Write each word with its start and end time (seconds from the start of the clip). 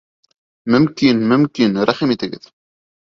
—Мөмҡин, 0.75 1.21
мөмкин, 1.33 1.77
рәхим 1.91 2.15
итегеҙ!.. 2.17 2.49